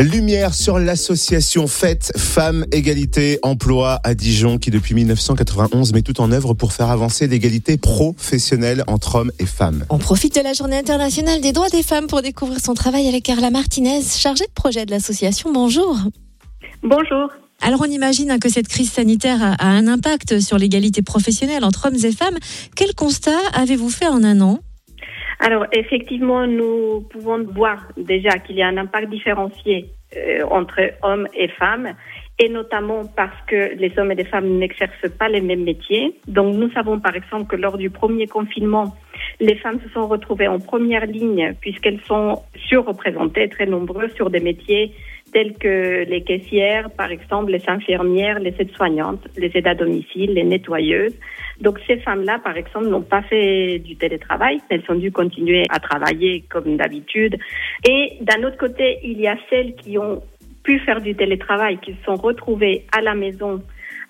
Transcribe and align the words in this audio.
Lumière 0.00 0.54
sur 0.54 0.78
l'association 0.78 1.66
Fête 1.66 2.12
Femmes 2.16 2.64
Égalité 2.72 3.38
Emploi 3.42 4.00
à 4.02 4.14
Dijon 4.14 4.58
qui 4.58 4.70
depuis 4.70 4.94
1991 4.94 5.92
met 5.92 6.02
tout 6.02 6.20
en 6.20 6.32
œuvre 6.32 6.54
pour 6.54 6.72
faire 6.72 6.90
avancer 6.90 7.26
l'égalité 7.26 7.76
professionnelle 7.76 8.84
entre 8.86 9.16
hommes 9.16 9.32
et 9.38 9.46
femmes. 9.46 9.84
On 9.90 9.98
profite 9.98 10.34
de 10.36 10.40
la 10.40 10.52
journée 10.52 10.76
internationale 10.76 11.40
des 11.40 11.52
droits 11.52 11.68
des 11.68 11.82
femmes 11.82 12.06
pour 12.06 12.22
découvrir 12.22 12.60
son 12.60 12.74
travail 12.74 13.08
avec 13.08 13.24
Carla 13.24 13.50
Martinez, 13.50 14.02
chargée 14.02 14.46
de 14.46 14.52
projet 14.54 14.86
de 14.86 14.90
l'association. 14.90 15.52
Bonjour. 15.52 15.98
Bonjour. 16.82 17.30
Alors 17.60 17.80
on 17.82 17.90
imagine 17.90 18.38
que 18.38 18.48
cette 18.48 18.68
crise 18.68 18.90
sanitaire 18.90 19.56
a 19.58 19.66
un 19.66 19.86
impact 19.86 20.40
sur 20.40 20.58
l'égalité 20.58 21.02
professionnelle 21.02 21.64
entre 21.64 21.86
hommes 21.86 22.04
et 22.04 22.12
femmes. 22.12 22.36
Quel 22.74 22.94
constat 22.94 23.38
avez-vous 23.54 23.90
fait 23.90 24.08
en 24.08 24.24
un 24.24 24.40
an? 24.40 24.60
Alors 25.44 25.66
effectivement, 25.72 26.46
nous 26.46 27.02
pouvons 27.10 27.44
voir 27.44 27.88
déjà 27.98 28.38
qu'il 28.38 28.56
y 28.56 28.62
a 28.62 28.66
un 28.66 28.78
impact 28.78 29.10
différencié 29.10 29.90
euh, 30.16 30.42
entre 30.50 30.80
hommes 31.02 31.28
et 31.34 31.48
femmes, 31.48 31.92
et 32.38 32.48
notamment 32.48 33.02
parce 33.14 33.36
que 33.46 33.74
les 33.74 33.92
hommes 33.98 34.10
et 34.12 34.14
les 34.14 34.24
femmes 34.24 34.48
n'exercent 34.58 35.10
pas 35.18 35.28
les 35.28 35.42
mêmes 35.42 35.64
métiers. 35.64 36.18
Donc 36.28 36.54
nous 36.54 36.70
savons 36.72 36.98
par 36.98 37.14
exemple 37.14 37.46
que 37.46 37.56
lors 37.56 37.76
du 37.76 37.90
premier 37.90 38.26
confinement, 38.26 38.96
les 39.38 39.56
femmes 39.56 39.80
se 39.82 39.90
sont 39.90 40.06
retrouvées 40.06 40.48
en 40.48 40.60
première 40.60 41.04
ligne 41.04 41.52
puisqu'elles 41.60 42.00
sont 42.06 42.40
surreprésentées, 42.56 43.50
très 43.50 43.66
nombreuses, 43.66 44.14
sur 44.14 44.30
des 44.30 44.40
métiers 44.40 44.94
tels 45.34 45.54
que 45.58 46.04
les 46.08 46.22
caissières, 46.22 46.90
par 46.92 47.10
exemple, 47.10 47.50
les 47.50 47.62
infirmières, 47.68 48.38
les 48.38 48.54
aides-soignantes, 48.58 49.26
les 49.36 49.50
aides 49.54 49.66
à 49.66 49.74
domicile, 49.74 50.32
les 50.32 50.44
nettoyeuses. 50.44 51.18
Donc 51.60 51.80
ces 51.86 51.98
femmes-là, 51.98 52.38
par 52.38 52.56
exemple, 52.56 52.86
n'ont 52.86 53.02
pas 53.02 53.22
fait 53.22 53.80
du 53.80 53.96
télétravail, 53.96 54.60
elles 54.70 54.84
ont 54.88 54.94
dû 54.94 55.10
continuer 55.10 55.64
à 55.70 55.80
travailler 55.80 56.44
comme 56.48 56.76
d'habitude. 56.76 57.36
Et 57.86 58.12
d'un 58.20 58.44
autre 58.44 58.56
côté, 58.56 59.00
il 59.02 59.20
y 59.20 59.26
a 59.26 59.36
celles 59.50 59.74
qui 59.74 59.98
ont 59.98 60.22
pu 60.62 60.78
faire 60.78 61.00
du 61.00 61.14
télétravail, 61.16 61.78
qui 61.78 61.92
se 61.92 62.04
sont 62.04 62.16
retrouvées 62.16 62.86
à 62.96 63.02
la 63.02 63.14
maison 63.14 63.60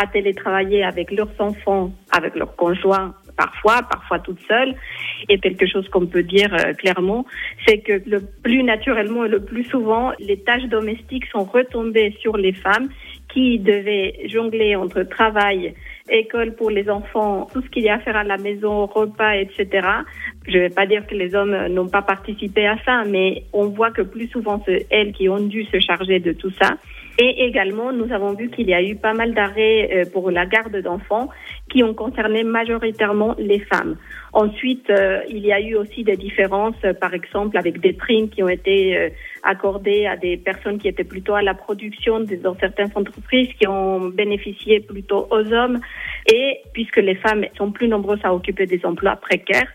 à 0.00 0.06
télétravailler 0.06 0.84
avec 0.84 1.10
leurs 1.10 1.34
enfants, 1.40 1.90
avec 2.18 2.34
leurs 2.34 2.54
conjoints 2.54 3.14
parfois, 3.36 3.82
parfois 3.82 4.18
toutes 4.18 4.40
seules. 4.46 4.74
Et 5.28 5.38
quelque 5.38 5.66
chose 5.66 5.88
qu'on 5.88 6.06
peut 6.06 6.22
dire 6.22 6.52
euh, 6.52 6.74
clairement, 6.74 7.24
c'est 7.66 7.78
que 7.78 8.02
le 8.06 8.20
plus 8.42 8.62
naturellement 8.62 9.24
et 9.24 9.28
le 9.28 9.40
plus 9.40 9.64
souvent, 9.64 10.12
les 10.18 10.38
tâches 10.40 10.68
domestiques 10.68 11.26
sont 11.26 11.44
retombées 11.44 12.14
sur 12.20 12.36
les 12.36 12.52
femmes 12.52 12.88
qui 13.32 13.58
devaient 13.58 14.28
jongler 14.28 14.74
entre 14.74 15.02
travail, 15.02 15.74
école 16.08 16.54
pour 16.54 16.70
les 16.70 16.88
enfants, 16.88 17.46
tout 17.52 17.60
ce 17.62 17.68
qu'il 17.68 17.84
y 17.84 17.88
a 17.88 17.94
à 17.94 17.98
faire 17.98 18.16
à 18.16 18.24
la 18.24 18.38
maison, 18.38 18.86
repas, 18.86 19.36
etc. 19.36 19.86
Je 20.46 20.56
ne 20.56 20.62
vais 20.62 20.70
pas 20.70 20.86
dire 20.86 21.06
que 21.06 21.14
les 21.14 21.34
hommes 21.34 21.66
n'ont 21.68 21.88
pas 21.88 22.02
participé 22.02 22.66
à 22.66 22.76
ça, 22.84 23.04
mais 23.06 23.44
on 23.52 23.66
voit 23.66 23.90
que 23.90 24.02
plus 24.02 24.28
souvent 24.28 24.62
c'est 24.64 24.86
elles 24.90 25.12
qui 25.12 25.28
ont 25.28 25.40
dû 25.40 25.64
se 25.64 25.78
charger 25.78 26.20
de 26.20 26.32
tout 26.32 26.50
ça. 26.60 26.78
Et 27.20 27.46
également, 27.46 27.92
nous 27.92 28.12
avons 28.12 28.34
vu 28.34 28.48
qu'il 28.48 28.68
y 28.68 28.74
a 28.74 28.80
eu 28.80 28.94
pas 28.94 29.12
mal 29.12 29.34
d'arrêts 29.34 29.90
euh, 29.92 30.04
pour 30.12 30.30
la 30.30 30.46
garde 30.46 30.76
d'enfants 30.80 31.28
qui 31.68 31.82
ont 31.82 31.92
concerné 31.92 32.44
majoritairement 32.44 33.34
les 33.38 33.58
femmes. 33.58 33.96
Ensuite, 34.32 34.88
euh, 34.90 35.18
il 35.28 35.44
y 35.44 35.52
a 35.52 35.60
eu 35.60 35.74
aussi 35.74 36.04
des 36.04 36.16
différences, 36.16 36.76
euh, 36.84 36.92
par 36.94 37.14
exemple, 37.14 37.58
avec 37.58 37.80
des 37.80 37.92
primes 37.92 38.28
qui 38.28 38.40
ont 38.44 38.48
été 38.48 39.10
accordées 39.42 40.06
à 40.06 40.16
des 40.16 40.36
personnes 40.36 40.78
qui 40.78 40.86
étaient 40.86 41.02
plutôt 41.02 41.34
à 41.34 41.42
la 41.42 41.54
production 41.54 42.20
dans 42.20 42.54
certaines 42.54 42.92
entreprises 42.94 43.48
qui 43.58 43.66
ont 43.66 44.10
bénéficié 44.10 44.78
plutôt 44.78 45.26
aux 45.32 45.52
hommes. 45.52 45.80
Et 46.32 46.60
puisque 46.72 46.98
les 46.98 47.16
femmes 47.16 47.44
sont 47.56 47.72
plus 47.72 47.88
nombreuses 47.88 48.20
à 48.22 48.32
occuper 48.32 48.66
des 48.66 48.84
emplois 48.86 49.16
précaires, 49.16 49.68